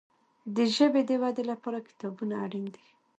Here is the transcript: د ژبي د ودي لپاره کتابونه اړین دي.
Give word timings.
د 0.55 0.57
ژبي 0.75 1.01
د 1.09 1.11
ودي 1.21 1.43
لپاره 1.51 1.85
کتابونه 1.87 2.33
اړین 2.45 2.65
دي. 2.75 2.85